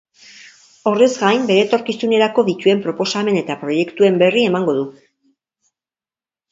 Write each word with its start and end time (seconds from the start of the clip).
Horrez 0.91 1.09
gain, 1.17 1.43
bere 1.51 1.63
etorkizunerako 1.65 2.45
dituen 2.49 2.83
proposamen 2.87 3.39
eta 3.43 3.61
proiektuen 3.67 4.21
berri 4.25 4.47
emango 4.51 4.77
du. 4.83 4.91